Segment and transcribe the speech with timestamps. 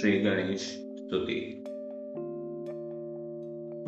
[0.00, 1.64] श्रीगणेशस्तुति।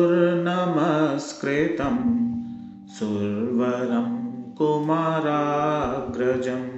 [2.97, 4.09] सुरवरं
[4.57, 6.69] कुमाराग्रजम्